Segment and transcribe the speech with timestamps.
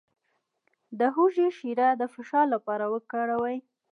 [0.99, 3.57] د هوږې شیره د فشار لپاره وکاروئ